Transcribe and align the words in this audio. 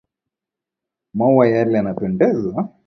Maua 1.13 1.45
yale 1.47 1.77
yanapendeza. 1.77 2.73